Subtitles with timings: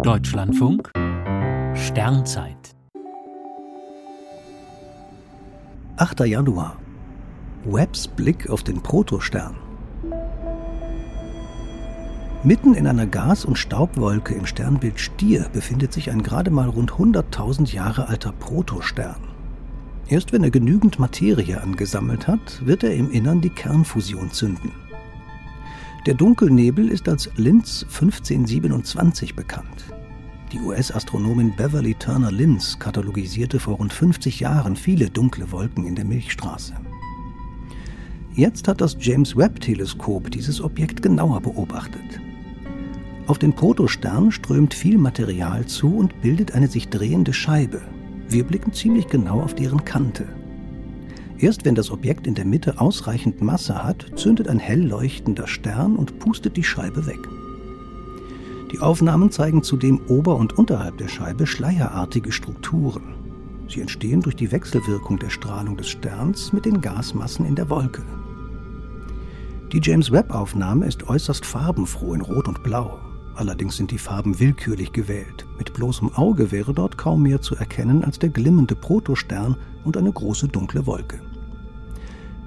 [0.00, 0.90] Deutschlandfunk
[1.74, 2.74] Sternzeit
[5.96, 6.20] 8.
[6.20, 6.78] Januar
[7.64, 9.54] Webbs Blick auf den Protostern
[12.42, 16.92] Mitten in einer Gas- und Staubwolke im Sternbild Stier befindet sich ein gerade mal rund
[16.92, 19.20] 100.000 Jahre alter Protostern.
[20.08, 24.72] Erst wenn er genügend Materie angesammelt hat, wird er im Innern die Kernfusion zünden.
[26.04, 29.84] Der Dunkelnebel ist als Linz 1527 bekannt.
[30.50, 36.04] Die US-Astronomin Beverly Turner Linz katalogisierte vor rund 50 Jahren viele dunkle Wolken in der
[36.04, 36.74] Milchstraße.
[38.34, 42.20] Jetzt hat das James Webb-Teleskop dieses Objekt genauer beobachtet.
[43.28, 47.80] Auf den Protostern strömt viel Material zu und bildet eine sich drehende Scheibe.
[48.28, 50.26] Wir blicken ziemlich genau auf deren Kante.
[51.42, 55.96] Erst wenn das Objekt in der Mitte ausreichend Masse hat, zündet ein hell leuchtender Stern
[55.96, 57.18] und pustet die Scheibe weg.
[58.70, 63.16] Die Aufnahmen zeigen zudem ober- und unterhalb der Scheibe schleierartige Strukturen.
[63.68, 68.04] Sie entstehen durch die Wechselwirkung der Strahlung des Sterns mit den Gasmassen in der Wolke.
[69.72, 73.00] Die James Webb-Aufnahme ist äußerst farbenfroh in Rot und Blau.
[73.34, 75.44] Allerdings sind die Farben willkürlich gewählt.
[75.58, 80.12] Mit bloßem Auge wäre dort kaum mehr zu erkennen als der glimmende Protostern und eine
[80.12, 81.20] große dunkle Wolke.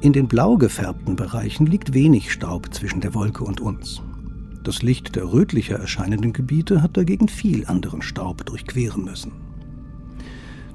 [0.00, 4.00] In den blau gefärbten Bereichen liegt wenig Staub zwischen der Wolke und uns.
[4.62, 9.32] Das Licht der rötlicher erscheinenden Gebiete hat dagegen viel anderen Staub durchqueren müssen.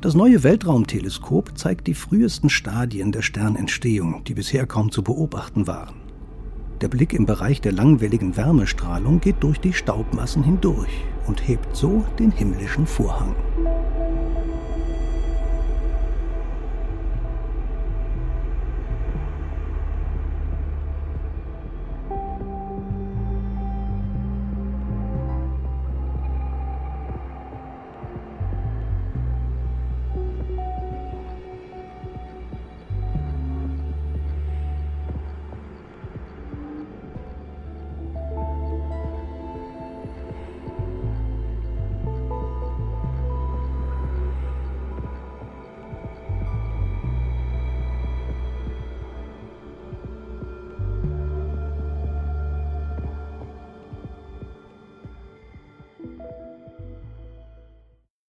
[0.00, 5.94] Das neue Weltraumteleskop zeigt die frühesten Stadien der Sternentstehung, die bisher kaum zu beobachten waren.
[6.80, 12.04] Der Blick im Bereich der langwelligen Wärmestrahlung geht durch die Staubmassen hindurch und hebt so
[12.18, 13.36] den himmlischen Vorhang.